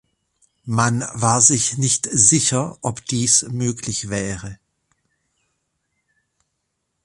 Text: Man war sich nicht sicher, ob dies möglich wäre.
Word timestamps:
Man 0.65 1.07
war 1.13 1.41
sich 1.41 1.77
nicht 1.77 2.09
sicher, 2.11 2.79
ob 2.81 3.05
dies 3.05 3.43
möglich 3.51 4.09
wäre. 4.09 4.57